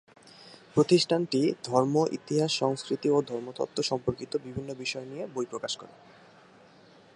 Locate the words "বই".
5.33-5.45